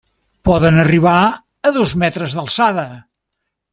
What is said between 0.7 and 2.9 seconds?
arribar a dos metres d'alçada.